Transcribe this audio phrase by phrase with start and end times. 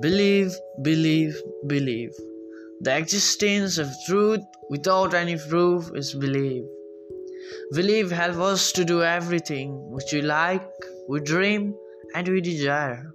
[0.00, 1.34] Believe, believe,
[1.66, 2.12] believe.
[2.82, 4.40] The existence of truth
[4.70, 6.64] without any proof is belief.
[7.72, 10.70] Believe helps us to do everything which we like,
[11.08, 11.74] we dream,
[12.14, 13.12] and we desire.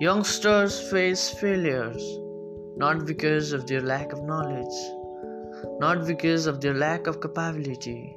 [0.00, 2.02] Youngsters face failures
[2.76, 4.78] not because of their lack of knowledge,
[5.80, 8.16] not because of their lack of capability,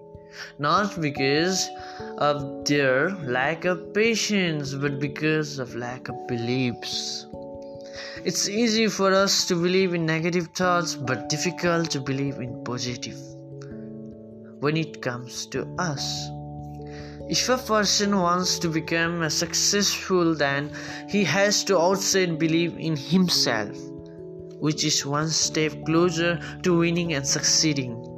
[0.60, 1.68] not because
[2.20, 7.26] of their lack of patience, but because of lack of beliefs.
[8.24, 13.18] It's easy for us to believe in negative thoughts, but difficult to believe in positive
[14.60, 16.30] when it comes to us.
[17.30, 20.72] If a person wants to become successful, then
[21.10, 23.78] he has to outside believe in himself,
[24.60, 28.11] which is one step closer to winning and succeeding.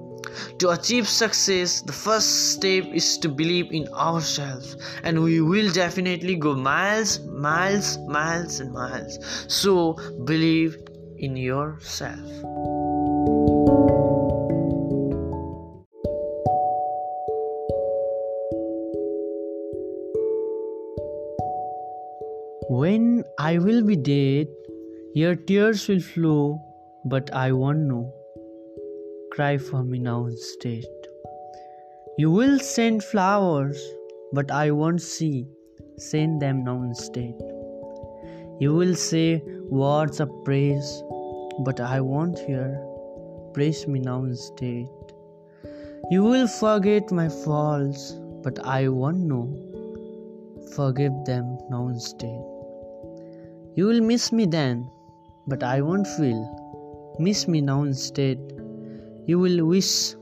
[0.59, 6.35] To achieve success, the first step is to believe in ourselves, and we will definitely
[6.35, 9.19] go miles, miles, miles, and miles.
[9.47, 9.93] So,
[10.25, 10.77] believe
[11.17, 12.19] in yourself.
[22.69, 24.47] When I will be dead,
[25.13, 26.61] your tears will flow,
[27.05, 28.13] but I won't know
[29.33, 30.85] cry for me now instead.
[32.19, 33.81] You will send flowers,
[34.31, 35.47] but I won't see.
[35.97, 37.33] Send them now instead.
[38.59, 41.01] You will say words of praise,
[41.65, 42.79] but I won't hear.
[43.55, 44.87] Praise me now instead.
[46.11, 49.47] You will forget my faults, but I won't know.
[50.75, 52.39] Forgive them now instead.
[53.75, 54.87] You will miss me then,
[55.47, 56.43] but I won't feel.
[57.17, 58.52] Miss me now instead.
[59.25, 60.15] You will wish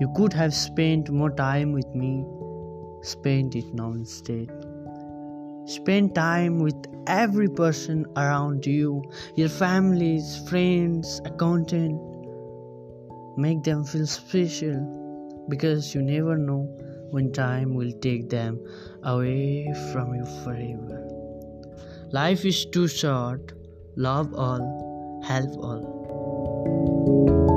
[0.00, 2.24] you could have spent more time with me.
[3.02, 4.50] Spend it now instead.
[5.66, 6.74] Spend time with
[7.06, 9.02] every person around you,
[9.36, 12.00] your families, friends, accountant.
[13.36, 16.62] Make them feel special because you never know
[17.10, 18.58] when time will take them
[19.04, 21.06] away from you forever.
[22.10, 23.52] Life is too short.
[23.96, 27.53] Love all, help all.